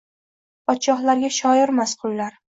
Podshohlarga 0.69 1.29
shoirmas, 1.39 1.93
qullar– 2.01 2.33